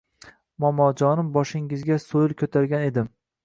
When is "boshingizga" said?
1.37-2.01